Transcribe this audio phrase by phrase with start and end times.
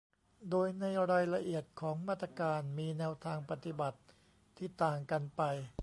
[0.49, 3.99] โดยในรายละเอียดของมาตรการมีแนวทางปฏิบัติ
[4.57, 5.41] ที่ต่างกันไป